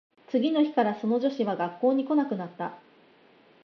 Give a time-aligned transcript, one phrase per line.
[0.29, 2.75] 次の日からその女子は学校に来なくなった